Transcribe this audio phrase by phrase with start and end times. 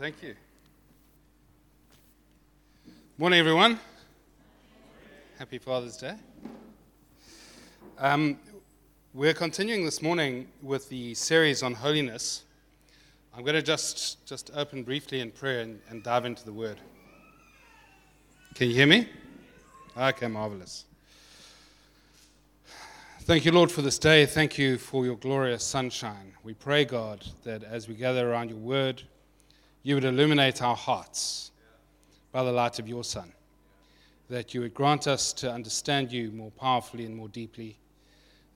[0.00, 0.34] Thank you.
[3.18, 3.78] Morning, everyone.
[5.38, 6.14] Happy Father's Day.
[7.98, 8.38] Um,
[9.12, 12.44] we're continuing this morning with the series on holiness.
[13.36, 16.80] I'm going to just, just open briefly in prayer and, and dive into the Word.
[18.54, 19.06] Can you hear me?
[19.98, 20.86] Okay, marvelous.
[23.24, 24.24] Thank you, Lord, for this day.
[24.24, 26.32] Thank you for your glorious sunshine.
[26.42, 29.02] We pray, God, that as we gather around your word,
[29.82, 31.50] you would illuminate our hearts
[32.32, 33.32] by the light of your Son.
[34.28, 37.78] That you would grant us to understand you more powerfully and more deeply.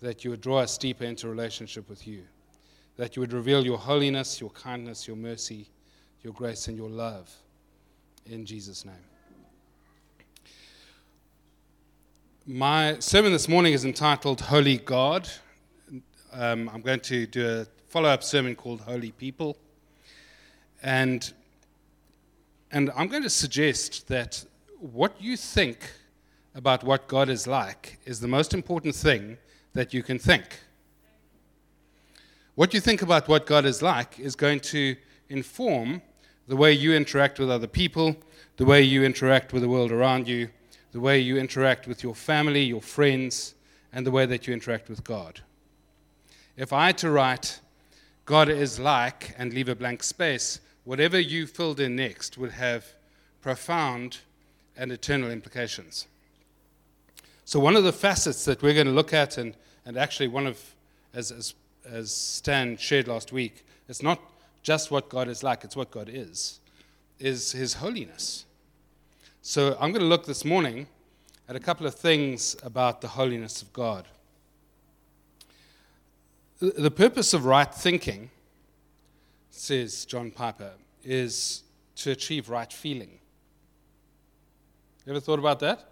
[0.01, 2.23] That you would draw us deeper into relationship with you.
[2.97, 5.69] That you would reveal your holiness, your kindness, your mercy,
[6.23, 7.31] your grace, and your love.
[8.27, 8.95] In Jesus' name.
[12.47, 15.29] My sermon this morning is entitled Holy God.
[16.33, 19.57] Um, I'm going to do a follow up sermon called Holy People.
[20.85, 21.33] And,
[22.71, 24.45] and I'm going to suggest that
[24.79, 25.91] what you think
[26.55, 29.39] about what God is like is the most important thing
[29.73, 30.61] that you can think.
[32.55, 34.95] What you think about what God is like is going to
[35.29, 36.03] inform
[36.47, 38.15] the way you interact with other people,
[38.59, 40.51] the way you interact with the world around you
[40.95, 43.57] the way you interact with your family, your friends,
[43.93, 45.41] and the way that you interact with God.
[46.57, 47.59] If I had to write,
[48.27, 52.87] God is like, and leave a blank space, whatever you filled in next would have
[53.41, 54.19] profound
[54.77, 56.07] and eternal implications.
[57.45, 60.47] So, one of the facets that we're going to look at, and, and actually one
[60.47, 60.59] of,
[61.13, 64.21] as, as, as Stan shared last week, it's not
[64.63, 66.61] just what God is like, it's what God is,
[67.19, 68.47] is his holiness.
[69.43, 70.87] So I'm going to look this morning
[71.49, 74.09] at a couple of things about the holiness of God.
[76.61, 78.31] The purpose of right thinking,
[79.55, 81.63] says John Piper, is
[81.97, 83.19] to achieve right feeling.
[85.07, 85.89] You ever thought about that?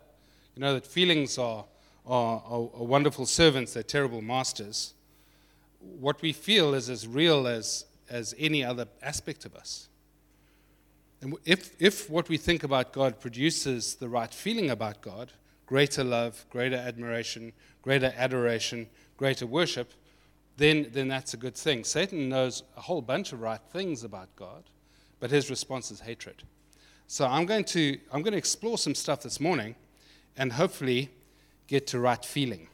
[0.54, 1.64] You know that feelings are,
[2.06, 4.94] are, are, are wonderful servants, they're terrible masters.
[5.78, 9.88] What we feel is as real as, as any other aspect of us.
[11.20, 15.32] And if, if what we think about God produces the right feeling about God,
[15.66, 19.92] greater love, greater admiration, greater adoration, greater worship,
[20.62, 21.82] then, then that's a good thing.
[21.82, 24.62] Satan knows a whole bunch of right things about God,
[25.18, 26.44] but his response is hatred.
[27.08, 29.74] So I'm going to, I'm going to explore some stuff this morning
[30.36, 31.10] and hopefully
[31.66, 32.68] get to right feeling.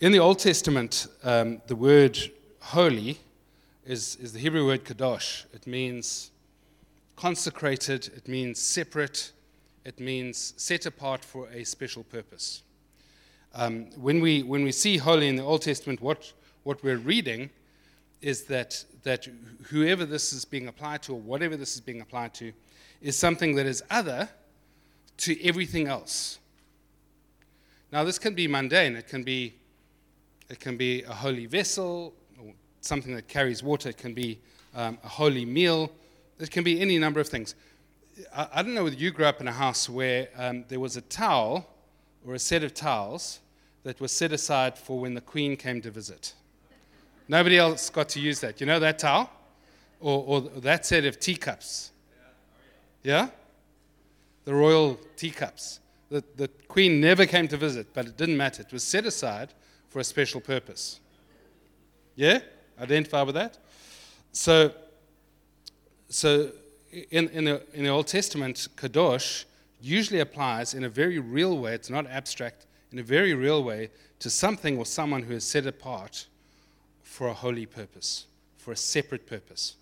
[0.00, 2.18] In the Old Testament, um, the word
[2.60, 3.18] holy
[3.84, 5.44] is, is the Hebrew word kadosh.
[5.52, 6.30] It means
[7.16, 9.32] consecrated, it means separate,
[9.84, 12.62] it means set apart for a special purpose.
[13.56, 16.32] Um, when, we, when we see holy in the Old Testament, what,
[16.64, 17.50] what we're reading
[18.20, 19.28] is that, that
[19.64, 22.52] whoever this is being applied to, or whatever this is being applied to,
[23.00, 24.28] is something that is other
[25.18, 26.38] to everything else.
[27.92, 28.96] Now, this can be mundane.
[28.96, 29.54] It can be,
[30.50, 33.90] it can be a holy vessel, or something that carries water.
[33.90, 34.40] It can be
[34.74, 35.92] um, a holy meal.
[36.40, 37.54] It can be any number of things.
[38.34, 40.96] I, I don't know whether you grew up in a house where um, there was
[40.96, 41.68] a towel
[42.26, 43.38] or a set of towels
[43.84, 46.34] that was set aside for when the Queen came to visit.
[47.28, 48.60] Nobody else got to use that.
[48.60, 49.30] You know that towel?
[50.00, 51.92] Or, or that set of teacups?
[53.02, 53.28] Yeah?
[54.44, 55.80] The royal teacups.
[56.10, 58.62] The, the Queen never came to visit, but it didn't matter.
[58.62, 59.54] It was set aside
[59.88, 61.00] for a special purpose.
[62.16, 62.40] Yeah?
[62.80, 63.58] Identify with that?
[64.32, 64.72] So,
[66.08, 66.50] so
[67.10, 69.44] in, in, the, in the Old Testament, kadosh
[69.80, 73.90] usually applies in a very real way, it's not abstract, in a very real way
[74.20, 76.26] to something or someone who is set apart
[77.02, 79.74] for a holy purpose, for a separate purpose.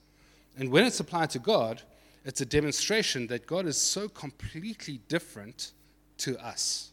[0.56, 1.82] And when it's applied to God,
[2.24, 5.72] it's a demonstration that God is so completely different
[6.18, 6.90] to us.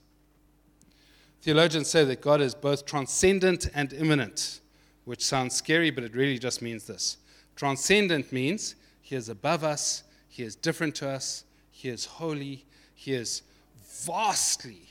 [1.41, 4.59] Theologians say that God is both transcendent and immanent,
[5.05, 7.15] which sounds scary, but it really just means this.
[7.55, 13.13] Transcendent means he is above us, He is different to us, He is holy, He
[13.13, 13.41] is
[14.05, 14.88] vastly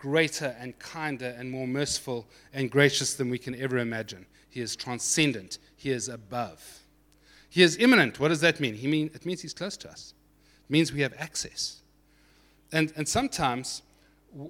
[0.00, 4.26] greater and kinder and more merciful and gracious than we can ever imagine.
[4.48, 6.80] He is transcendent, He is above.
[7.48, 8.18] He is immanent.
[8.18, 8.74] What does that mean?
[8.74, 10.14] He mean it means He's close to us,
[10.68, 11.82] it means we have access.
[12.72, 13.82] And, and sometimes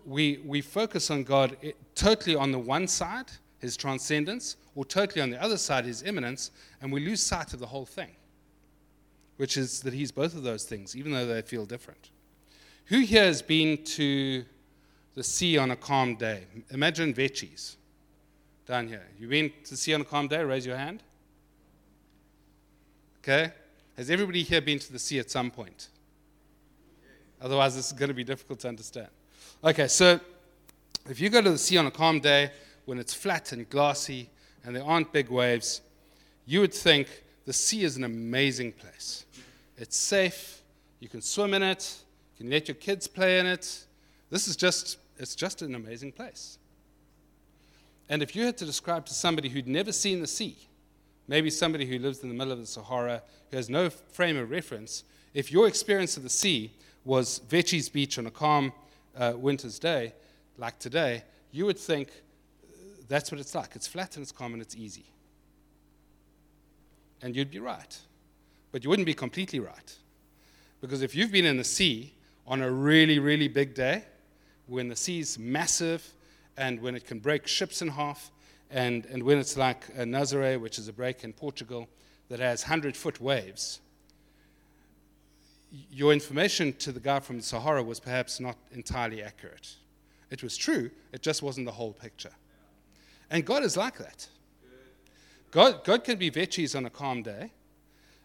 [0.05, 1.57] we, we focus on God
[1.95, 3.31] totally on the one side,
[3.61, 6.51] his transcendence, or totally on the other side, his immanence,
[6.83, 8.11] and we lose sight of the whole thing
[9.41, 12.11] which is that he's both of those things, even though they feel different.
[12.89, 14.45] Who here has been to
[15.21, 16.45] the sea on a calm day?
[16.71, 17.77] Imagine Vetchies
[18.67, 19.07] down here.
[19.19, 20.43] You've been to the sea on a calm day?
[20.43, 21.03] Raise your hand.
[23.19, 23.53] Okay.
[23.99, 25.89] Has everybody here been to the sea at some point?
[27.39, 29.09] Otherwise, this is going to be difficult to understand.
[29.63, 30.19] Okay, so
[31.11, 32.51] if you go to the sea on a calm day
[32.87, 34.31] when it's flat and glassy
[34.65, 35.83] and there aren't big waves,
[36.47, 39.27] you would think the sea is an amazing place.
[39.77, 40.63] It's safe,
[40.99, 41.95] you can swim in it,
[42.39, 43.85] you can let your kids play in it.
[44.31, 46.59] This is just, it's just an amazing place.
[48.09, 50.57] And if you had to describe to somebody who'd never seen the sea,
[51.29, 54.51] maybe somebody who lives in the middle of the Sahara, who has no frame of
[54.51, 56.73] reference, if your experience of the sea
[57.05, 58.73] was Vetchie's Beach on a calm
[59.17, 60.15] uh, winter's day,
[60.59, 61.23] like today,
[61.53, 62.77] you would think uh,
[63.07, 63.77] that's what it's like.
[63.77, 65.05] It's flat and it's calm and it's easy.
[67.23, 67.97] And you'd be right.
[68.73, 69.97] But you wouldn't be completely right.
[70.81, 72.15] Because if you've been in the sea
[72.47, 74.05] on a really, really big day,
[74.71, 76.15] when the sea's massive
[76.57, 78.31] and when it can break ships in half,
[78.71, 81.89] and, and when it's like a Nazaré, which is a break in Portugal
[82.29, 83.81] that has 100 foot waves,
[85.91, 89.75] your information to the guy from the Sahara was perhaps not entirely accurate.
[90.31, 92.33] It was true, it just wasn't the whole picture.
[93.31, 94.29] And God is like that.
[95.51, 97.51] God, God can be Vetchies on a calm day,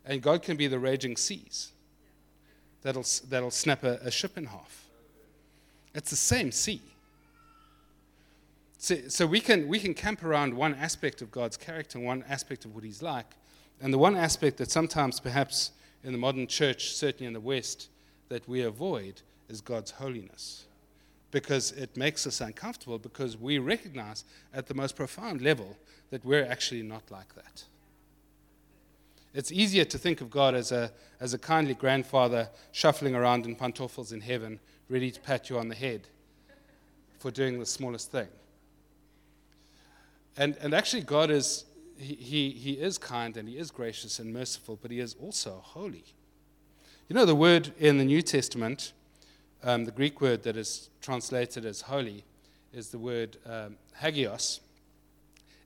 [0.05, 1.71] and God can be the raging seas
[2.83, 4.84] that'll, that'll snap a, a ship in half.
[5.95, 6.81] It's the same sea.
[8.77, 12.65] So, so we, can, we can camp around one aspect of God's character one aspect
[12.65, 13.25] of what He's like.
[13.81, 15.71] And the one aspect that sometimes, perhaps
[16.03, 17.89] in the modern church, certainly in the West,
[18.29, 20.65] that we avoid is God's holiness.
[21.31, 25.77] Because it makes us uncomfortable because we recognize at the most profound level
[26.11, 27.63] that we're actually not like that.
[29.33, 33.55] It's easier to think of God as a, as a kindly grandfather shuffling around in
[33.55, 34.59] pantoffles in heaven,
[34.89, 36.07] ready to pat you on the head
[37.19, 38.27] for doing the smallest thing.
[40.37, 41.65] And, and actually, God is,
[41.97, 45.61] he, he, he is kind and he is gracious and merciful, but he is also
[45.63, 46.03] holy.
[47.07, 48.91] You know, the word in the New Testament,
[49.63, 52.23] um, the Greek word that is translated as holy,
[52.73, 54.59] is the word um, hagios.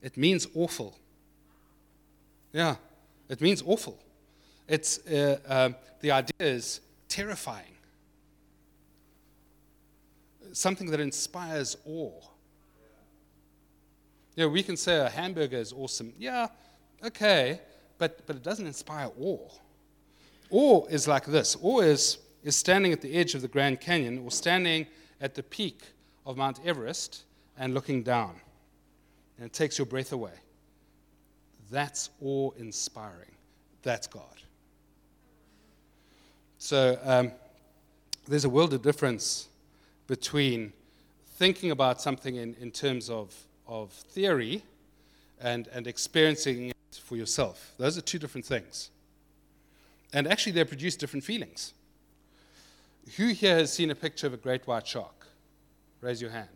[0.02, 0.96] It means awful.
[2.52, 2.76] Yeah,
[3.28, 3.98] it means awful.
[4.68, 5.70] It's, uh, uh,
[6.00, 7.74] the idea is terrifying,
[10.52, 12.20] something that inspires awe.
[14.36, 16.12] You know, we can say a hamburger is awesome.
[16.18, 16.48] Yeah,
[17.04, 17.60] okay,
[17.98, 19.48] but, but it doesn't inspire awe.
[20.50, 24.18] Awe is like this awe is, is standing at the edge of the Grand Canyon
[24.18, 24.86] or standing
[25.20, 25.82] at the peak
[26.24, 27.24] of Mount Everest
[27.58, 28.40] and looking down.
[29.36, 30.32] And it takes your breath away.
[31.70, 33.32] That's awe inspiring.
[33.82, 34.24] That's God.
[36.58, 37.32] So um,
[38.26, 39.48] there's a world of difference
[40.10, 40.72] between
[41.36, 43.32] thinking about something in, in terms of
[43.70, 44.64] of theory
[45.40, 47.72] and, and experiencing it for yourself.
[47.78, 48.90] Those are two different things.
[50.12, 51.72] And actually, they produce different feelings.
[53.16, 55.28] Who here has seen a picture of a great white shark?
[56.00, 56.48] Raise your hand.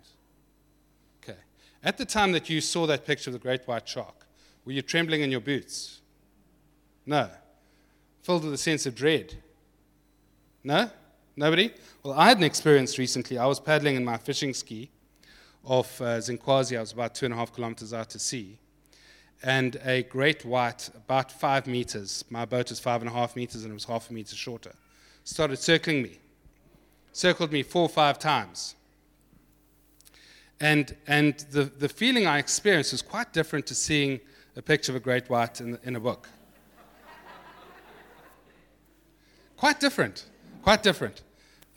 [1.22, 1.38] Okay.
[1.84, 4.26] At the time that you saw that picture of the great white shark,
[4.64, 6.00] were you trembling in your boots?
[7.06, 7.30] No.
[8.22, 9.36] Filled with a sense of dread?
[10.64, 10.90] No?
[11.36, 11.72] Nobody?
[12.02, 13.38] Well, I had an experience recently.
[13.38, 14.90] I was paddling in my fishing ski
[15.64, 16.76] off uh, Zinkwazi.
[16.76, 18.58] I was about two and a half kilometers out to sea.
[19.42, 23.64] And a great white, about five meters, my boat is five and a half meters
[23.64, 24.72] and it was half a meter shorter,
[25.24, 26.18] started circling me.
[27.12, 28.76] Circled me four or five times.
[30.60, 34.20] And, and the, the feeling I experienced was quite different to seeing
[34.56, 36.28] a picture of a great white in, in a book.
[39.56, 40.26] quite different,
[40.64, 41.22] quite different.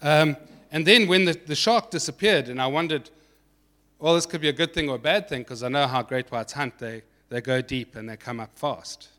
[0.01, 0.37] Um,
[0.71, 3.09] and then when the, the shark disappeared, and I wondered,
[3.99, 6.01] well, this could be a good thing or a bad thing because I know how
[6.01, 6.79] great whites hunt.
[6.79, 9.09] They, they go deep and they come up fast.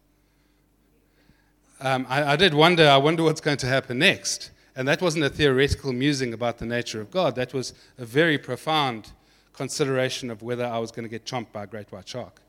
[1.80, 4.50] Um, I, I, did wonder, I wonder what's going to happen next.
[4.74, 7.34] And that wasn't a theoretical musing about the nature of God.
[7.34, 9.12] That was a very profound
[9.52, 12.40] consideration of whether I was going to get chomped by a great white shark.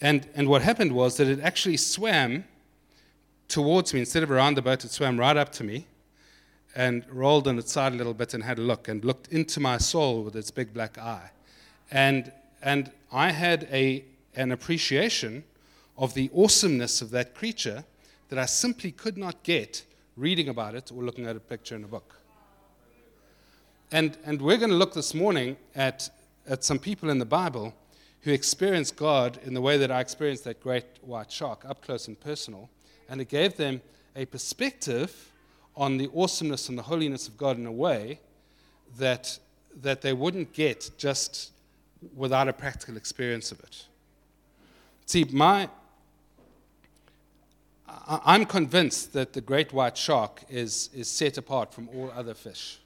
[0.00, 2.44] And, and what happened was that it actually swam
[3.48, 4.00] towards me.
[4.00, 5.86] Instead of around the boat, it swam right up to me
[6.74, 9.60] and rolled on its side a little bit and had a look and looked into
[9.60, 11.30] my soul with its big black eye.
[11.90, 15.44] And, and I had a, an appreciation
[15.98, 17.84] of the awesomeness of that creature
[18.30, 19.84] that I simply could not get
[20.16, 22.16] reading about it or looking at a picture in a book.
[23.90, 26.08] And, and we're going to look this morning at,
[26.48, 27.74] at some people in the Bible
[28.22, 32.08] who experienced God in the way that I experienced that great white shark, up close
[32.08, 32.70] and personal.
[33.08, 33.82] And it gave them
[34.16, 35.31] a perspective
[35.76, 38.20] on the awesomeness and the holiness of God in a way
[38.98, 39.38] that,
[39.80, 41.52] that they wouldn't get just
[42.14, 43.84] without a practical experience of it.
[45.06, 45.68] See, my,
[48.06, 52.78] I'm convinced that the great white shark is, is set apart from all other fish.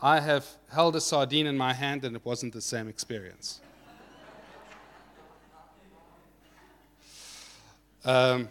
[0.00, 3.60] I have held a sardine in my hand and it wasn't the same experience.
[8.04, 8.48] Um,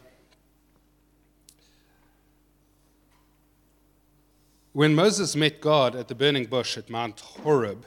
[4.75, 7.85] when Moses met God at the burning bush at Mount Horeb,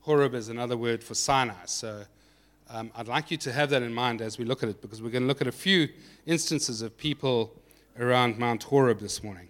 [0.00, 1.64] Horeb is another word for Sinai.
[1.64, 2.02] So
[2.68, 5.00] um, I'd like you to have that in mind as we look at it because
[5.00, 5.88] we're going to look at a few
[6.26, 7.58] instances of people
[7.98, 9.48] around Mount Horeb this morning.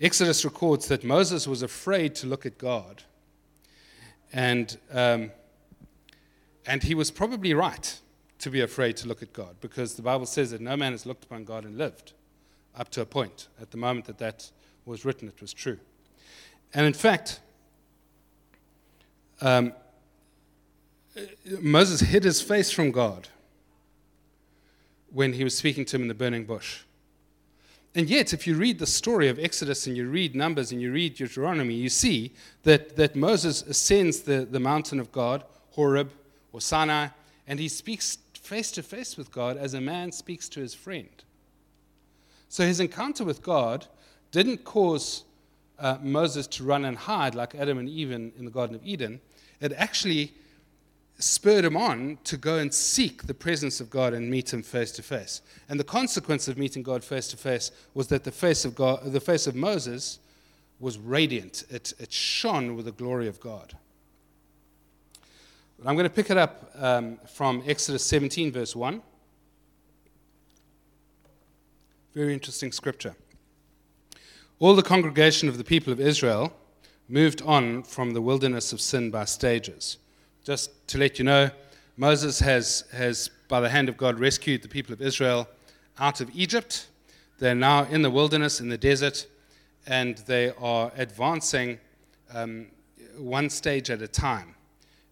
[0.00, 3.02] Exodus records that Moses was afraid to look at God.
[4.32, 5.32] And, um,
[6.64, 8.00] and he was probably right
[8.38, 11.04] to be afraid to look at God because the Bible says that no man has
[11.04, 12.14] looked upon God and lived
[12.74, 13.48] up to a point.
[13.60, 14.50] At the moment that that
[14.88, 15.78] was written, it was true.
[16.74, 17.40] And in fact,
[19.40, 19.72] um,
[21.60, 23.28] Moses hid his face from God
[25.12, 26.80] when he was speaking to him in the burning bush.
[27.94, 30.92] And yet, if you read the story of Exodus and you read Numbers and you
[30.92, 36.10] read Deuteronomy, you see that, that Moses ascends the, the mountain of God, Horeb
[36.52, 37.08] or Sinai,
[37.46, 41.08] and he speaks face to face with God as a man speaks to his friend.
[42.48, 43.86] So his encounter with God
[44.30, 45.24] didn't cause
[45.78, 48.84] uh, Moses to run and hide like Adam and Eve in, in the Garden of
[48.84, 49.20] Eden.
[49.60, 50.32] It actually
[51.18, 54.92] spurred him on to go and seek the presence of God and meet him face
[54.92, 55.42] to face.
[55.68, 59.00] And the consequence of meeting God face to face was that the face of God,
[59.04, 60.20] the face of Moses
[60.78, 61.64] was radiant.
[61.70, 63.76] It, it shone with the glory of God.
[65.78, 69.02] But I'm going to pick it up um, from Exodus 17, verse 1.
[72.14, 73.14] Very interesting scripture.
[74.60, 76.52] All the congregation of the people of Israel
[77.08, 79.98] moved on from the wilderness of sin by stages.
[80.44, 81.50] Just to let you know,
[81.96, 85.48] Moses has, has, by the hand of God, rescued the people of Israel
[86.00, 86.88] out of Egypt.
[87.38, 89.28] They're now in the wilderness, in the desert,
[89.86, 91.78] and they are advancing
[92.34, 92.66] um,
[93.16, 94.56] one stage at a time.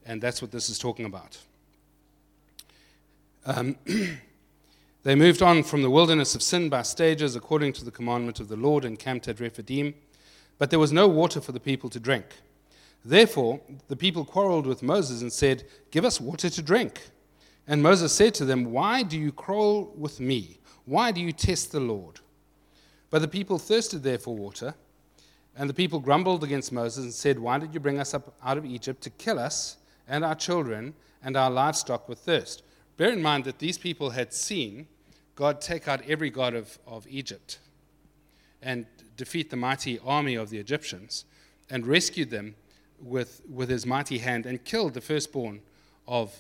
[0.05, 1.39] And that's what this is talking about.
[3.45, 3.77] Um,
[5.07, 8.49] they moved on from the wilderness of sin by stages according to the commandment of
[8.49, 9.95] the Lord and camped at Rephidim.
[10.59, 12.25] But there was no water for the people to drink.
[13.05, 17.11] Therefore, the people quarreled with Moses and said, Give us water to drink.
[17.69, 20.59] And Moses said to them, Why do you quarrel with me?
[20.87, 22.19] Why do you test the Lord?
[23.09, 24.75] But the people thirsted there for water.
[25.57, 28.59] And the people grumbled against Moses and said, Why did you bring us up out
[28.59, 29.77] of Egypt to kill us
[30.09, 32.65] and our children and our livestock with thirst?
[32.97, 34.89] Bear in mind that these people had seen
[35.37, 37.59] God take out every god of, of Egypt
[38.63, 41.27] and defeat the mighty army of the Egyptians
[41.71, 42.55] and rescued them
[43.01, 45.61] with, with his mighty hand and killed the firstborn
[46.09, 46.35] of,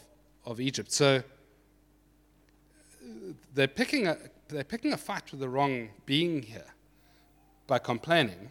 [0.46, 0.90] of Egypt.
[0.90, 1.22] So
[3.54, 4.16] they're picking, a,
[4.48, 6.72] they're picking a fight with the wrong being here
[7.66, 8.50] by complaining.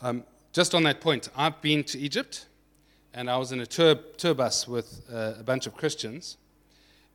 [0.00, 2.46] Um, just on that point, I've been to Egypt
[3.14, 6.36] and I was in a tour, tour bus with uh, a bunch of Christians.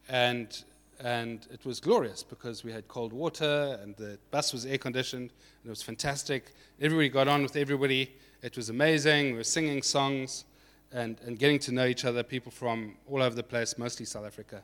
[0.08, 0.64] And
[1.04, 5.32] and it was glorious because we had cold water and the bus was air conditioned
[5.32, 6.54] and it was fantastic.
[6.80, 8.14] Everybody got on with everybody.
[8.44, 9.32] It was amazing.
[9.32, 10.46] We were singing songs
[10.92, 14.26] and, and getting to know each other, people from all over the place, mostly South
[14.26, 14.62] Africa.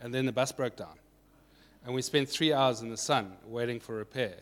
[0.00, 0.98] And then the bus broke down.
[1.84, 4.36] And we spent three hours in the sun waiting for repair.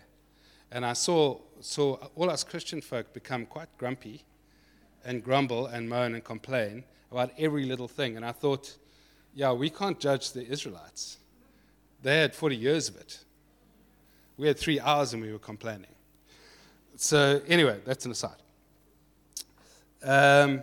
[0.71, 4.25] And I saw, saw all us Christian folk become quite grumpy
[5.07, 8.17] and grumble and moan and complain about every little thing.
[8.17, 8.77] And I thought,
[9.35, 11.17] yeah, we can't judge the Israelites.
[12.03, 13.19] They had 40 years of it.
[14.37, 15.91] We had three hours and we were complaining.
[16.97, 18.37] So, anyway, that's an aside.
[20.03, 20.63] Um,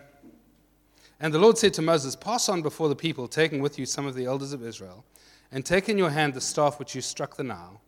[1.20, 4.06] and the Lord said to Moses, Pass on before the people, taking with you some
[4.06, 5.04] of the elders of Israel,
[5.50, 7.80] and take in your hand the staff which you struck the Nile,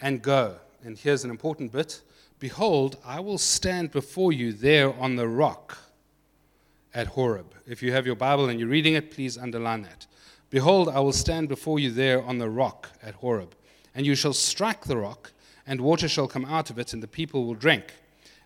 [0.00, 0.56] and go.
[0.84, 2.00] And here's an important bit
[2.38, 5.78] Behold, I will stand before you there on the rock
[6.92, 7.54] at Horeb.
[7.66, 10.06] If you have your Bible and you're reading it, please underline that.
[10.52, 13.54] Behold, I will stand before you there on the rock at Horeb,
[13.94, 15.32] and you shall strike the rock,
[15.66, 17.94] and water shall come out of it, and the people will drink.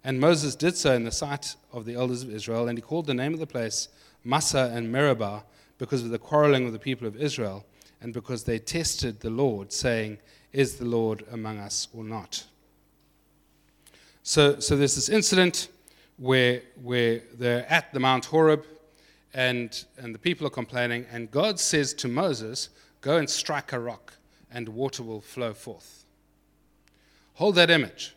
[0.04, 3.06] And Moses did so in the sight of the elders of Israel, and he called
[3.06, 3.88] the name of the place
[4.22, 5.42] Massah and Meribah
[5.78, 7.66] because of the quarreling of the people of Israel,
[8.00, 10.18] and because they tested the Lord, saying,
[10.52, 12.44] Is the Lord among us or not?
[14.22, 15.66] So, so there's this incident
[16.18, 18.64] where, where they're at the Mount Horeb
[19.36, 22.70] and, and the people are complaining, and God says to Moses,
[23.02, 24.14] Go and strike a rock,
[24.50, 26.06] and water will flow forth.
[27.34, 28.14] Hold that image.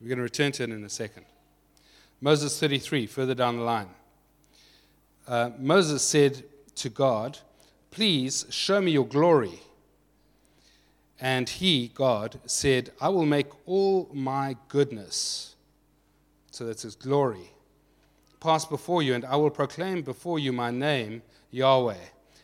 [0.00, 1.26] We're going to return to it in a second.
[2.20, 3.88] Moses 33, further down the line.
[5.28, 6.42] Uh, Moses said
[6.74, 7.38] to God,
[7.92, 9.60] Please show me your glory.
[11.20, 15.54] And he, God, said, I will make all my goodness,
[16.50, 17.52] so that's his glory,
[18.40, 21.94] pass before you, and I will proclaim before you my name, Yahweh.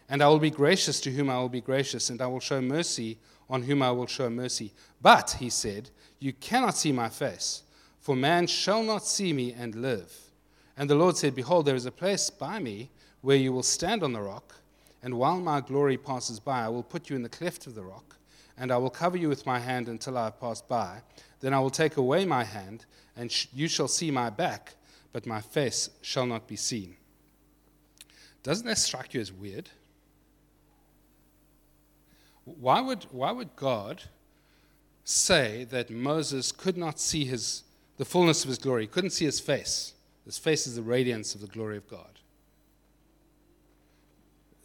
[0.08, 2.60] And I will be gracious to whom I will be gracious, and I will show
[2.60, 4.72] mercy on whom I will show mercy.
[5.00, 7.62] But, he said, You cannot see my face,
[8.00, 10.12] for man shall not see me and live.
[10.76, 12.90] And the Lord said, Behold, there is a place by me
[13.22, 14.54] where you will stand on the rock,
[15.02, 17.82] and while my glory passes by, I will put you in the cleft of the
[17.82, 18.16] rock,
[18.58, 21.00] and I will cover you with my hand until I have passed by.
[21.40, 22.84] Then I will take away my hand,
[23.16, 24.74] and sh- you shall see my back,
[25.12, 26.96] but my face shall not be seen.
[28.42, 29.68] Doesn't that strike you as weird?
[32.44, 34.04] Why would, why would God
[35.04, 37.64] say that Moses could not see his,
[37.96, 38.82] the fullness of his glory?
[38.82, 39.94] He couldn't see his face.
[40.24, 42.20] His face is the radiance of the glory of God.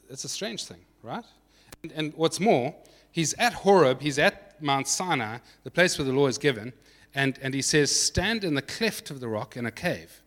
[0.09, 1.25] It's a strange thing, right?
[1.81, 2.75] And, and what's more,
[3.11, 6.73] he's at Horeb, he's at Mount Sinai, the place where the law is given,
[7.15, 10.20] and, and he says, Stand in the cleft of the rock in a cave,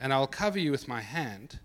[0.00, 1.58] and I'll cover you with my hand,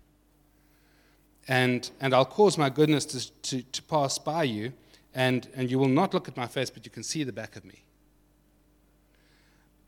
[1.48, 4.72] and, and I'll cause my goodness to, to, to pass by you,
[5.14, 7.56] and, and you will not look at my face, but you can see the back
[7.56, 7.82] of me.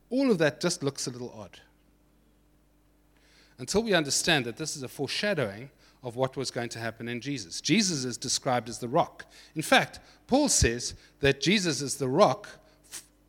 [0.09, 1.59] All of that just looks a little odd.
[3.57, 5.69] Until we understand that this is a foreshadowing
[6.03, 7.61] of what was going to happen in Jesus.
[7.61, 9.25] Jesus is described as the rock.
[9.55, 12.47] In fact, Paul says that Jesus is the rock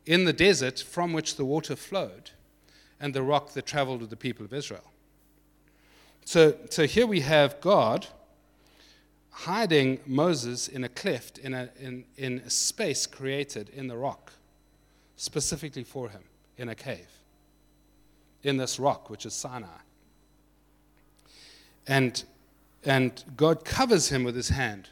[0.05, 2.31] in the desert from which the water flowed
[2.99, 4.91] and the rock that traveled with the people of Israel.
[6.27, 8.05] So, so here we have God
[9.29, 14.33] hiding Moses in a cleft, in a, in, in a space created in the rock,
[15.15, 16.23] specifically for him,
[16.57, 17.07] in a cave,
[18.43, 19.79] in this rock, which is Sinai.
[21.87, 22.21] And,
[22.83, 24.89] and God covers him with his hand.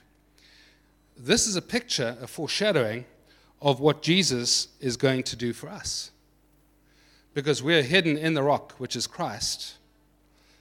[1.17, 3.03] This is a picture, a foreshadowing
[3.61, 6.11] of what Jesus is going to do for us.
[7.33, 9.73] Because we're hidden in the rock, which is Christ.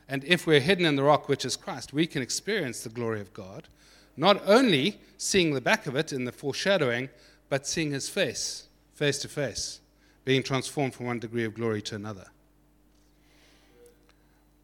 [0.08, 3.20] And if we're hidden in the rock, which is Christ, we can experience the glory
[3.20, 3.68] of God
[4.16, 7.08] not only seeing the back of it in the foreshadowing,
[7.48, 8.64] but seeing his face,
[8.94, 9.80] face to face,
[10.24, 12.26] being transformed from one degree of glory to another.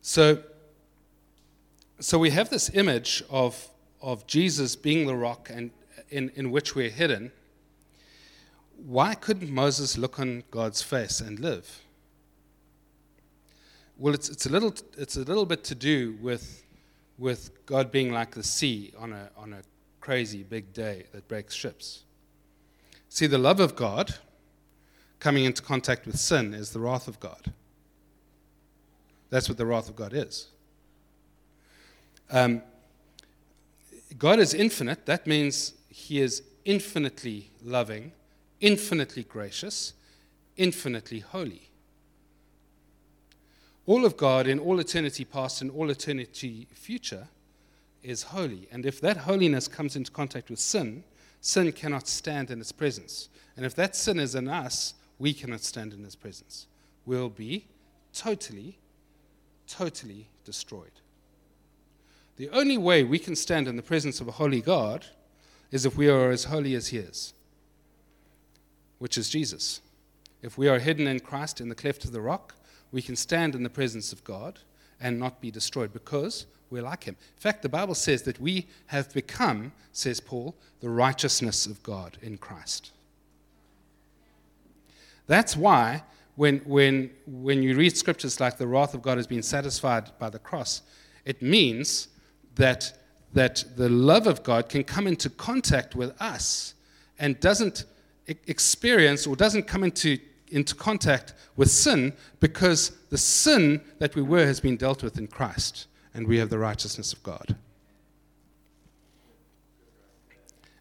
[0.02, 0.42] So,
[1.98, 3.68] so we have this image of,
[4.00, 5.70] of Jesus being the rock and
[6.10, 7.30] in, in which we're hidden.
[8.86, 11.82] Why couldn't Moses look on God's face and live?
[14.00, 16.64] Well, it's, it's, a, little, it's a little bit to do with
[17.18, 19.60] with God being like the sea on a, on a
[20.00, 22.04] crazy big day that breaks ships.
[23.10, 24.14] See, the love of God
[25.18, 27.52] coming into contact with sin is the wrath of God.
[29.28, 30.46] That's what the wrath of God is.
[32.30, 32.62] Um,
[34.18, 35.04] God is infinite.
[35.04, 38.12] That means He is infinitely loving,
[38.62, 39.92] infinitely gracious,
[40.56, 41.69] infinitely holy
[43.90, 47.26] all of God in all eternity past and all eternity future
[48.04, 48.68] is holy.
[48.70, 51.02] And if that holiness comes into contact with sin,
[51.40, 53.28] sin cannot stand in its presence.
[53.56, 56.68] And if that sin is in us, we cannot stand in his presence.
[57.04, 57.64] We'll be
[58.14, 58.78] totally,
[59.66, 61.00] totally destroyed.
[62.36, 65.04] The only way we can stand in the presence of a holy God
[65.72, 67.34] is if we are as holy as he is,
[69.00, 69.80] which is Jesus.
[70.42, 72.54] If we are hidden in Christ in the cleft of the rock,
[72.92, 74.58] we can stand in the presence of God
[75.00, 77.16] and not be destroyed because we're like Him.
[77.36, 82.18] In fact, the Bible says that we have become, says Paul, the righteousness of God
[82.22, 82.92] in Christ.
[85.26, 86.02] That's why
[86.36, 90.30] when, when, when you read scriptures like the wrath of God has been satisfied by
[90.30, 90.82] the cross,
[91.24, 92.08] it means
[92.54, 92.92] that,
[93.34, 96.74] that the love of God can come into contact with us
[97.18, 97.84] and doesn't
[98.26, 100.18] experience or doesn't come into
[100.50, 105.26] into contact with sin because the sin that we were has been dealt with in
[105.26, 107.56] Christ, and we have the righteousness of God.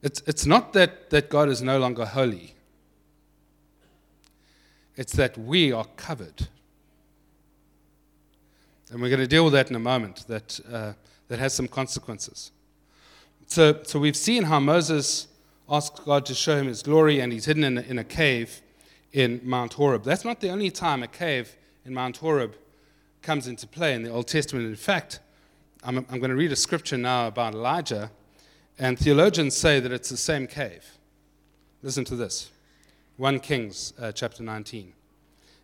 [0.01, 2.55] It's, it's not that, that God is no longer holy,
[4.95, 6.47] it's that we are covered.
[8.91, 10.93] And we're going to deal with that in a moment, that, uh,
[11.27, 12.51] that has some consequences.
[13.45, 15.27] So, so we've seen how Moses
[15.69, 18.61] asked God to show him his glory, and he's hidden in a, in a cave
[19.13, 20.03] in Mount Horeb.
[20.03, 22.55] That's not the only time a cave in Mount Horeb
[23.21, 24.65] comes into play in the Old Testament.
[24.65, 25.19] In fact,
[25.83, 28.11] I'm, I'm going to read a scripture now about Elijah,
[28.77, 30.85] and theologians say that it's the same cave.
[31.81, 32.51] Listen to this
[33.17, 34.93] 1 Kings uh, chapter 19.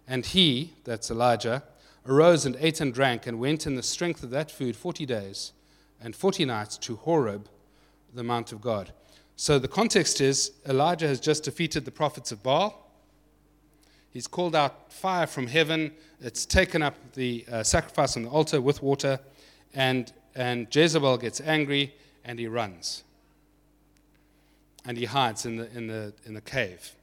[0.08, 1.64] And he, that's Elijah,
[2.08, 5.52] arose and ate and drank and went in the strength of that food 40 days
[6.02, 7.50] and 40 nights to Horeb,
[8.14, 8.92] the Mount of God.
[9.36, 12.85] So the context is Elijah has just defeated the prophets of Baal.
[14.16, 15.92] He's called out fire from heaven.
[16.22, 19.20] It's taken up the uh, sacrifice on the altar with water.
[19.74, 23.04] And, and Jezebel gets angry and he runs.
[24.86, 26.94] And he hides in the, in, the, in the cave.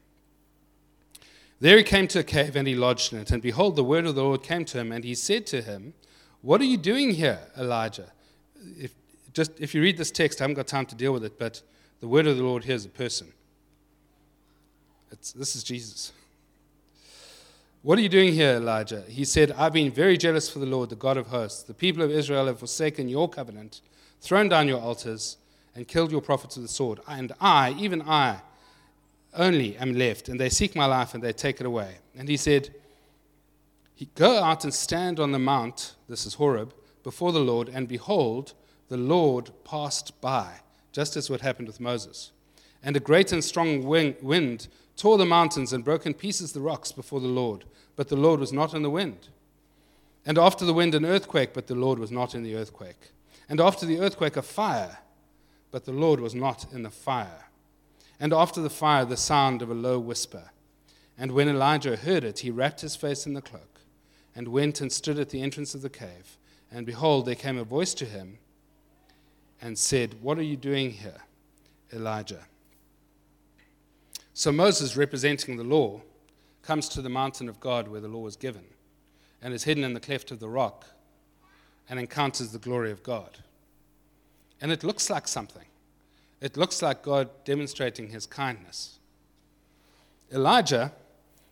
[1.60, 3.30] There he came to a cave and he lodged in it.
[3.30, 5.92] And behold, the word of the Lord came to him, and he said to him,
[6.40, 8.10] What are you doing here, Elijah?
[8.78, 8.94] If,
[9.34, 11.60] just, if you read this text, I haven't got time to deal with it, but
[12.00, 13.34] the word of the Lord here is a person.
[15.10, 16.12] It's, this is Jesus.
[17.82, 19.02] What are you doing here, Elijah?
[19.08, 21.64] He said, I've been very jealous for the Lord, the God of hosts.
[21.64, 23.80] The people of Israel have forsaken your covenant,
[24.20, 25.36] thrown down your altars,
[25.74, 27.00] and killed your prophets with the sword.
[27.08, 28.42] And I, even I,
[29.34, 31.96] only am left, and they seek my life and they take it away.
[32.16, 32.72] And he said,
[34.14, 38.54] Go out and stand on the mount, this is Horeb, before the Lord, and behold,
[38.90, 40.60] the Lord passed by,
[40.92, 42.30] just as what happened with Moses.
[42.80, 46.92] And a great and strong wind tore the mountains and broke in pieces the rocks
[46.92, 47.64] before the Lord,
[47.96, 49.28] but the Lord was not in the wind.
[50.24, 53.10] And after the wind, an earthquake, but the Lord was not in the earthquake.
[53.48, 54.98] And after the earthquake, a fire,
[55.70, 57.48] but the Lord was not in the fire.
[58.20, 60.50] And after the fire, the sound of a low whisper.
[61.18, 63.80] And when Elijah heard it, he wrapped his face in the cloak
[64.34, 66.38] and went and stood at the entrance of the cave.
[66.70, 68.38] And behold, there came a voice to him
[69.60, 71.22] and said, What are you doing here,
[71.92, 72.46] Elijah?
[74.34, 76.00] So Moses, representing the law,
[76.62, 78.64] comes to the mountain of God where the law was given
[79.42, 80.86] and is hidden in the cleft of the rock
[81.88, 83.38] and encounters the glory of God.
[84.60, 85.66] And it looks like something.
[86.40, 88.98] It looks like God demonstrating his kindness.
[90.32, 90.92] Elijah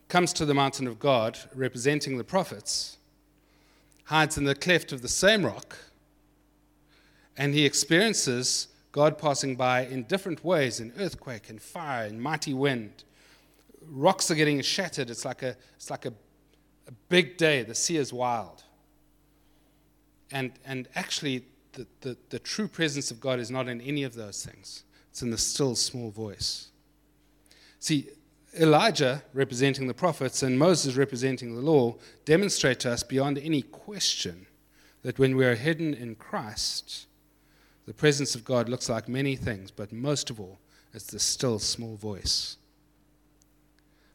[0.07, 2.97] comes to the mountain of God, representing the prophets,
[4.05, 5.77] hides in the cleft of the same rock
[7.37, 12.53] and he experiences God passing by in different ways in earthquake and fire and mighty
[12.53, 13.03] wind.
[13.87, 15.09] Rocks are getting shattered.
[15.09, 16.13] It's like a, it's like a,
[16.87, 17.63] a big day.
[17.63, 18.63] The sea is wild.
[20.31, 24.13] And, and actually, the, the, the true presence of God is not in any of
[24.13, 26.69] those things, it's in the still small voice.
[27.79, 28.09] See,
[28.59, 34.45] Elijah, representing the prophets, and Moses, representing the law, demonstrate to us beyond any question
[35.03, 37.07] that when we are hidden in Christ,
[37.91, 40.59] the presence of God looks like many things, but most of all,
[40.93, 42.55] it's the still small voice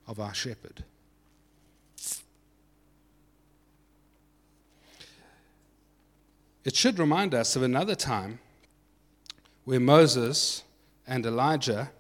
[0.06, 0.82] of our shepherd.
[6.64, 8.38] It should remind us of another time
[9.66, 10.62] where Moses
[11.06, 11.90] and Elijah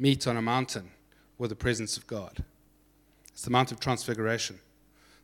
[0.00, 0.90] meet on a mountain
[1.38, 2.42] with the presence of God.
[3.28, 4.58] It's the Mount of Transfiguration.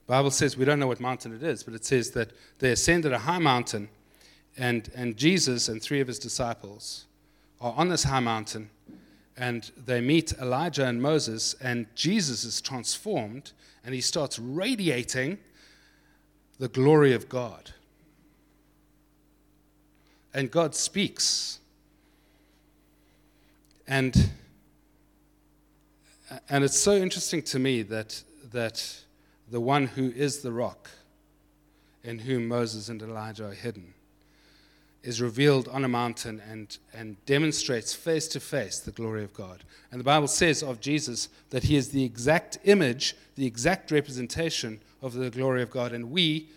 [0.07, 2.71] The Bible says we don't know what mountain it is, but it says that they
[2.71, 3.89] ascended a high mountain
[4.57, 7.07] and, and Jesus and three of his disciples
[7.61, 8.71] are on this high mountain
[9.37, 13.53] and they meet Elijah and Moses, and Jesus is transformed
[13.85, 15.39] and he starts radiating
[16.59, 17.73] the glory of God.
[20.35, 21.59] And God speaks.
[23.89, 24.31] And,
[26.49, 28.97] and it's so interesting to me that, that
[29.51, 30.91] the one who is the rock
[32.05, 33.95] in whom Moses and Elijah are hidden
[35.03, 39.65] is revealed on a mountain and, and demonstrates face to face the glory of God.
[39.91, 44.81] And the Bible says of Jesus that he is the exact image, the exact representation
[45.01, 45.93] of the glory of God.
[45.93, 46.49] And we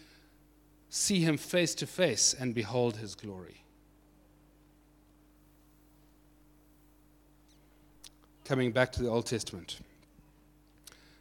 [0.89, 3.63] see him face to face and behold his glory.
[8.45, 9.79] Coming back to the Old Testament.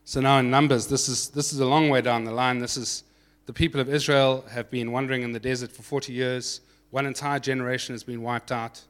[0.04, 2.58] So now in Numbers, this is, this is a long way down the line.
[2.58, 3.02] This is
[3.46, 6.60] the people of Israel have been wandering in the desert for 40 years.
[6.94, 8.80] One entire generation has been wiped out.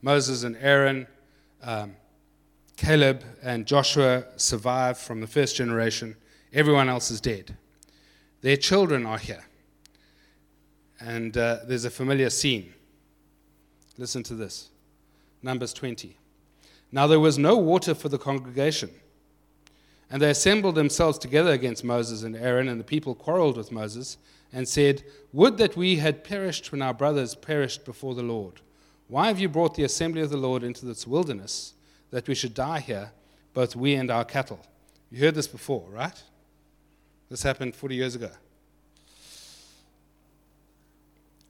[0.00, 1.08] Moses and Aaron,
[1.60, 1.96] um,
[2.76, 6.14] Caleb and Joshua survived from the first generation.
[6.52, 7.56] Everyone else is dead.
[8.42, 9.44] Their children are here.
[11.00, 12.72] And uh, there's a familiar scene.
[13.96, 14.68] Listen to this
[15.42, 16.16] Numbers 20.
[16.92, 18.90] Now there was no water for the congregation.
[20.10, 24.16] And they assembled themselves together against Moses and Aaron, and the people quarreled with Moses
[24.52, 28.60] and said, Would that we had perished when our brothers perished before the Lord.
[29.08, 31.74] Why have you brought the assembly of the Lord into this wilderness,
[32.10, 33.12] that we should die here,
[33.54, 34.60] both we and our cattle?
[35.10, 36.22] You heard this before, right?
[37.30, 38.30] This happened 40 years ago.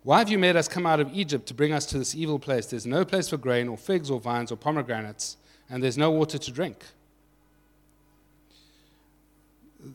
[0.02, 2.38] Why have you made us come out of Egypt to bring us to this evil
[2.38, 2.66] place?
[2.66, 5.36] There's no place for grain, or figs, or vines, or pomegranates,
[5.68, 6.84] and there's no water to drink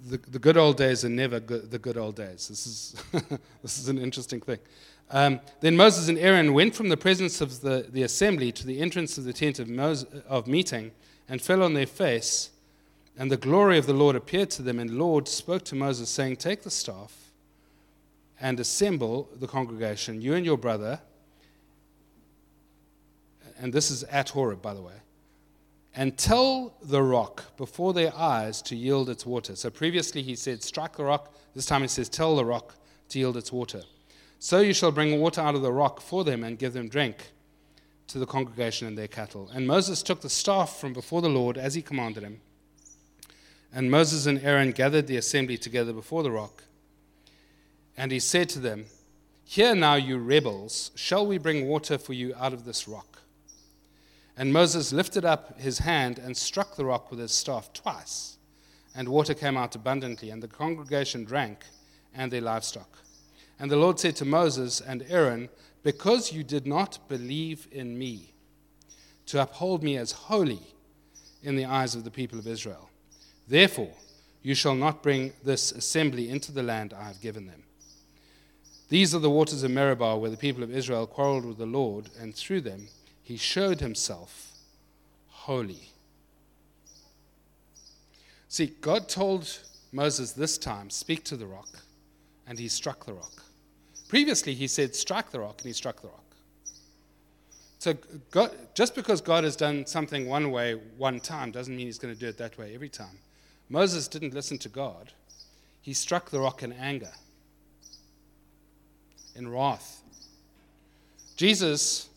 [0.10, 2.48] the, the good old days are never good, the good old days.
[2.48, 2.96] This is,
[3.62, 4.60] this is an interesting thing.
[5.10, 8.80] Um, then Moses and Aaron went from the presence of the, the assembly to the
[8.80, 10.92] entrance of the tent of, Moses, of meeting
[11.30, 12.50] and fell on their face.
[13.18, 14.80] And the glory of the Lord appeared to them.
[14.80, 17.32] And the Lord spoke to Moses, saying, Take the staff
[18.42, 21.00] and assemble the congregation, you and your brother.
[23.60, 24.94] And this is at Horeb, by the way.
[25.96, 29.56] And tell the rock before their eyes to yield its water.
[29.56, 31.36] So previously he said, Strike the rock.
[31.56, 32.76] This time he says, Tell the rock
[33.10, 33.84] to yield its water.
[34.40, 37.32] So you shall bring water out of the rock for them and give them drink
[38.08, 39.50] to the congregation and their cattle.
[39.54, 42.42] And Moses took the staff from before the Lord as he commanded him.
[43.74, 46.64] And Moses and Aaron gathered the assembly together before the rock.
[47.96, 48.86] And he said to them,
[49.46, 53.13] Hear now, you rebels, shall we bring water for you out of this rock?
[54.36, 58.38] And Moses lifted up his hand and struck the rock with his staff twice,
[58.96, 61.66] and water came out abundantly, and the congregation drank
[62.14, 62.90] and their livestock.
[63.60, 65.50] And the Lord said to Moses and Aaron,
[65.84, 68.34] Because you did not believe in me,
[69.28, 70.62] to uphold me as holy
[71.44, 72.90] in the eyes of the people of Israel,
[73.48, 73.94] therefore
[74.42, 77.64] you shall not bring this assembly into the land I have given them.
[78.90, 82.10] These are the waters of Meribah, where the people of Israel quarreled with the Lord,
[82.20, 82.90] and through them
[83.24, 84.52] he showed himself
[85.30, 85.90] holy.
[88.50, 89.60] See, God told
[89.92, 91.70] Moses this time, Speak to the rock
[92.48, 93.44] and he struck the rock.
[94.08, 96.20] Previously, he said, strike the rock, and he struck the rock.
[97.80, 97.96] So,
[98.32, 102.14] God, just because God has done something one way one time doesn't mean he's going
[102.14, 103.18] to do it that way every time.
[103.70, 105.12] Moses didn't listen to God,
[105.82, 107.12] he struck the rock in anger,
[109.36, 110.02] in wrath.
[111.36, 112.10] Jesus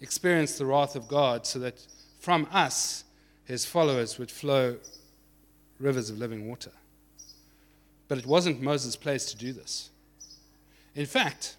[0.00, 1.86] experienced the wrath of God so that
[2.20, 3.04] from us,
[3.44, 4.76] his followers, would flow
[5.78, 6.72] rivers of living water.
[8.08, 9.90] But it wasn't Moses' place to do this.
[10.94, 11.56] In fact,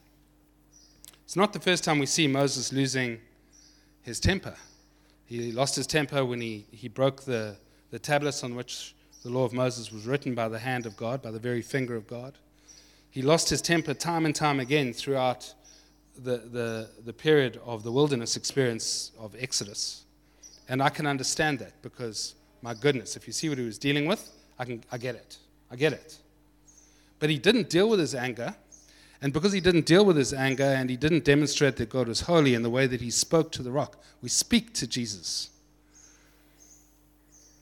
[1.26, 3.20] it's not the first time we see Moses losing
[4.02, 4.56] his temper.
[5.26, 7.58] He lost his temper when he, he broke the,
[7.92, 11.22] the tablets on which the law of Moses was written by the hand of God,
[11.22, 12.38] by the very finger of God.
[13.10, 15.54] He lost his temper time and time again throughout
[16.24, 20.04] the, the, the period of the wilderness experience of Exodus.
[20.70, 24.06] And I can understand that because, my goodness, if you see what he was dealing
[24.06, 25.38] with, I, can, I get it.
[25.72, 26.18] I get it.
[27.20, 28.56] But he didn't deal with his anger.
[29.22, 32.22] And because he didn't deal with his anger and he didn't demonstrate that God was
[32.22, 35.50] holy in the way that he spoke to the rock, we speak to Jesus.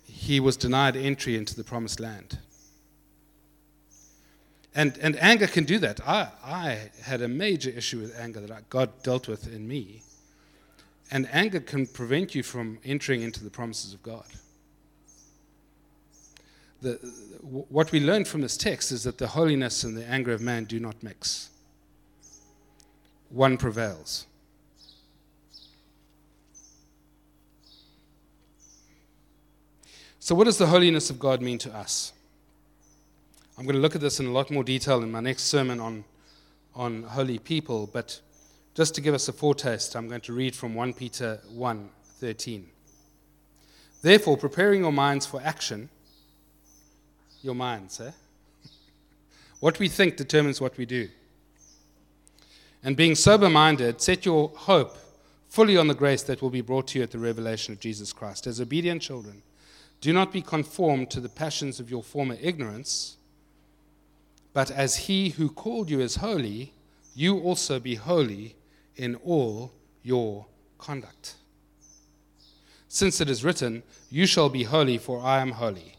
[0.04, 2.40] He was denied entry into the promised land.
[4.76, 6.06] And, and anger can do that.
[6.06, 10.02] I, I had a major issue with anger that God dealt with in me.
[11.12, 14.26] And anger can prevent you from entering into the promises of God
[16.86, 16.94] the,
[17.42, 20.66] what we learn from this text is that the holiness and the anger of man
[20.66, 21.50] do not mix.
[23.30, 24.28] One prevails.
[30.20, 32.14] So, what does the holiness of God mean to us?
[33.58, 35.80] I'm going to look at this in a lot more detail in my next sermon
[35.80, 36.04] on,
[36.76, 38.20] on holy people, but
[38.74, 41.90] just to give us a foretaste, I'm going to read from 1 Peter 1
[42.20, 42.68] 13.
[44.02, 45.90] Therefore, preparing your minds for action,
[47.42, 48.12] your minds, eh?
[49.62, 51.08] What we think determines what we do.
[52.84, 54.98] And being sober minded, set your hope
[55.48, 58.12] fully on the grace that will be brought to you at the revelation of Jesus
[58.12, 58.48] Christ.
[58.48, 59.42] As obedient children,
[60.02, 63.16] do not be conformed to the passions of your former ignorance,
[64.56, 66.72] but as he who called you is holy,
[67.14, 68.56] you also be holy
[68.96, 70.46] in all your
[70.78, 71.36] conduct.
[72.88, 75.96] Since it is written, You shall be holy, for I am holy.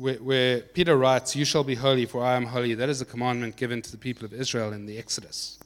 [0.00, 3.04] where, where Peter writes, You shall be holy, for I am holy, that is a
[3.04, 5.58] commandment given to the people of Israel in the Exodus.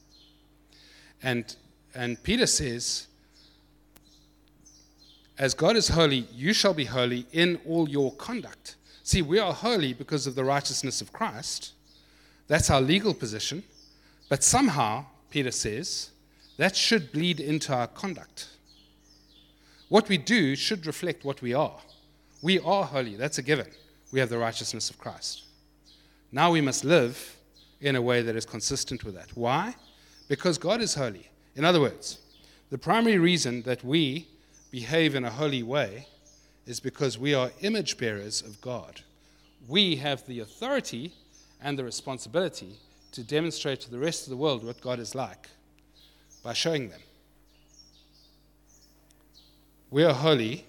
[1.21, 1.55] And,
[1.93, 3.05] and Peter says,
[5.37, 8.75] As God is holy, you shall be holy in all your conduct.
[9.05, 11.73] See, we are holy because of the righteousness of Christ.
[12.47, 13.61] That's our legal position.
[14.29, 16.09] But somehow, Peter says,
[16.57, 18.47] that should bleed into our conduct.
[19.89, 21.79] What we do should reflect what we are.
[22.41, 23.67] We are holy, that's a given
[24.11, 25.43] we have the righteousness of Christ.
[26.31, 27.35] Now we must live
[27.81, 29.29] in a way that is consistent with that.
[29.35, 29.75] Why?
[30.27, 31.29] Because God is holy.
[31.55, 32.17] In other words,
[32.71, 34.27] the primary reason that we
[34.71, 36.07] behave in a holy way
[36.65, 39.01] is because we are image bearers of God.
[39.67, 41.13] We have the authority
[41.61, 42.77] and the responsibility
[43.11, 45.49] to demonstrate to the rest of the world what God is like
[46.43, 47.01] by showing them.
[49.89, 50.65] We are holy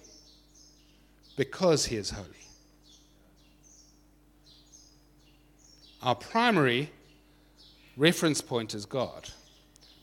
[1.35, 2.37] because He is holy.
[6.07, 6.89] our primary
[7.97, 9.29] reference point is God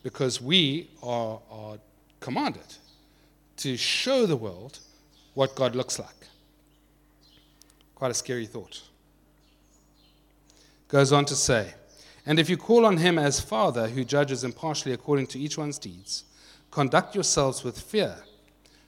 [0.03, 1.77] because we are, are
[2.19, 2.75] commanded
[3.57, 4.77] to show the world
[5.35, 6.09] what God looks like.
[7.93, 8.81] Quite a scary thought.
[10.87, 11.73] Goes on to say,
[12.25, 15.77] and if you call on him as Father, who judges impartially according to each one's
[15.77, 16.23] deeds,
[16.71, 18.17] conduct yourselves with fear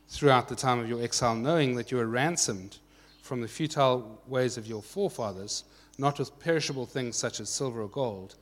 [0.10, 2.78] throughout the time of your exile, knowing that you are ransomed
[3.22, 5.66] from the futile ways of your forefathers,
[5.98, 8.36] not with perishable things such as silver or gold,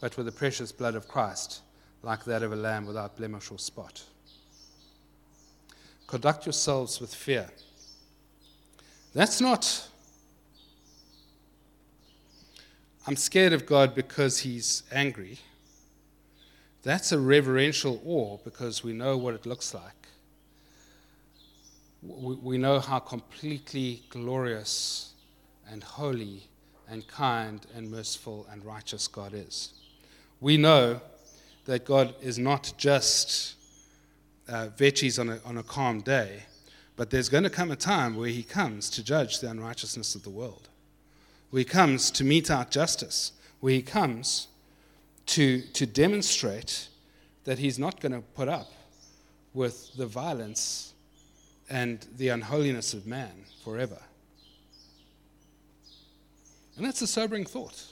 [0.00, 1.60] but with the precious blood of Christ,
[2.02, 4.02] like that of a lamb without blemish or spot.
[6.12, 7.48] Conduct yourselves with fear.
[9.14, 9.88] That's not
[13.06, 15.38] I'm scared of God because he's angry.
[16.82, 20.06] That's a reverential awe because we know what it looks like.
[22.02, 25.14] We know how completely glorious
[25.66, 26.42] and holy
[26.90, 29.72] and kind and merciful and righteous God is.
[30.42, 31.00] We know
[31.64, 33.54] that God is not just
[34.48, 36.44] uh, Vetchies on a, on a calm day,
[36.96, 40.22] but there's going to come a time where he comes to judge the unrighteousness of
[40.22, 40.68] the world
[41.52, 44.48] where he comes to mete out justice, where he comes
[45.26, 46.88] to, to demonstrate
[47.44, 48.72] that he's not going to put up
[49.52, 50.94] with the violence
[51.68, 54.00] and the unholiness of man forever.
[56.78, 57.84] And that's a sobering thought.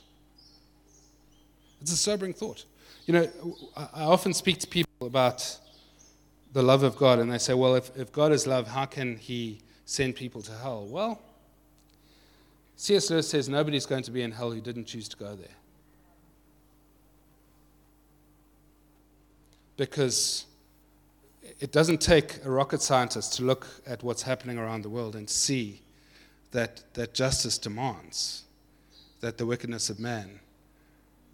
[1.82, 2.64] It's a sobering thought.
[3.04, 3.28] You know,
[3.76, 5.58] I often speak to people about
[6.52, 9.16] the love of God, and they say, well, if, if God is love, how can
[9.16, 10.86] he send people to hell?
[10.86, 11.20] Well,
[12.76, 13.10] C.S.
[13.10, 15.48] Lewis says nobody's going to be in hell who didn't choose to go there.
[19.76, 20.46] Because
[21.58, 25.28] it doesn't take a rocket scientist to look at what's happening around the world and
[25.28, 25.82] see
[26.52, 28.44] that, that justice demands
[29.20, 30.40] that the wickedness of man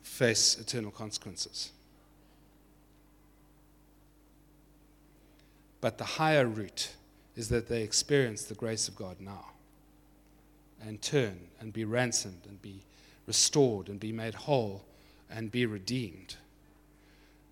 [0.03, 1.73] face eternal consequences.
[5.87, 6.97] But the higher route
[7.37, 9.51] is that they experience the grace of God now
[10.85, 12.83] and turn and be ransomed and be
[13.29, 14.83] restored and be made whole
[15.31, 16.35] and be redeemed.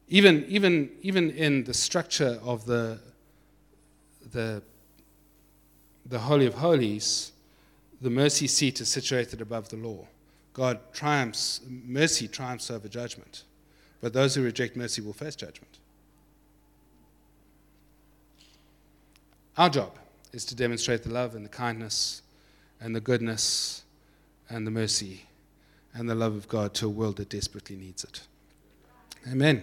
[0.08, 2.98] Even, even, even in the structure of the,
[4.32, 4.60] the,
[6.04, 7.30] the Holy of Holies,
[8.00, 10.08] the mercy seat is situated above the law.
[10.54, 13.44] God triumphs, mercy triumphs over judgment.
[14.00, 15.78] But those who reject mercy will face judgment.
[19.56, 19.92] Our job
[20.32, 22.22] is to demonstrate the love and the kindness
[22.80, 23.84] and the goodness
[24.50, 25.26] and the mercy
[25.94, 28.22] and the love of God to a world that desperately needs it.
[29.30, 29.62] Amen.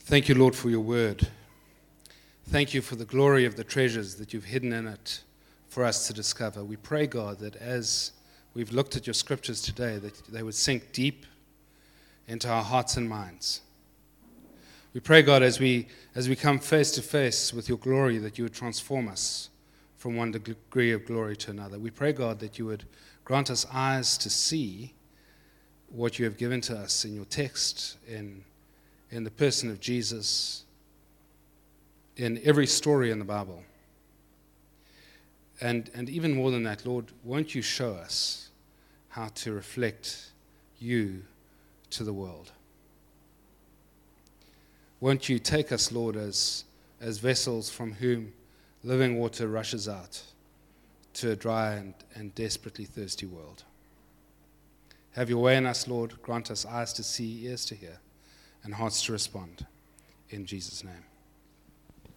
[0.00, 1.28] Thank you, Lord, for your word.
[2.48, 5.20] Thank you for the glory of the treasures that you've hidden in it
[5.68, 6.64] for us to discover.
[6.64, 8.12] We pray, God, that as
[8.54, 11.26] we've looked at your scriptures today, that they would sink deep
[12.28, 13.62] into our hearts and minds
[14.96, 18.38] we pray, God, as we, as we come face to face with your glory, that
[18.38, 19.50] you would transform us
[19.98, 21.78] from one degree of glory to another.
[21.78, 22.84] We pray, God, that you would
[23.22, 24.94] grant us eyes to see
[25.90, 28.42] what you have given to us in your text, in,
[29.10, 30.64] in the person of Jesus,
[32.16, 33.62] in every story in the Bible.
[35.60, 38.48] And, and even more than that, Lord, won't you show us
[39.10, 40.30] how to reflect
[40.78, 41.22] you
[41.90, 42.52] to the world?
[45.00, 46.64] Won't you take us, Lord, as,
[47.00, 48.32] as vessels from whom
[48.82, 50.22] living water rushes out
[51.14, 53.64] to a dry and, and desperately thirsty world?
[55.12, 56.20] Have your way in us, Lord.
[56.22, 57.98] Grant us eyes to see, ears to hear,
[58.64, 59.66] and hearts to respond.
[60.30, 61.04] In Jesus' name.